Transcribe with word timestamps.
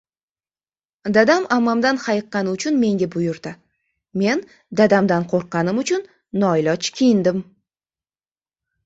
Dadam 1.15 1.43
ammamdan 1.55 1.99
hayiqqani 2.05 2.49
uchun 2.57 2.79
menga 2.83 3.07
buyurdi, 3.15 3.51
men 4.21 4.41
dadamdan 4.81 5.29
qo‘rqqanim 5.35 5.83
uchun 5.83 6.09
noiloj 6.45 6.89
kiyindim. 6.97 7.45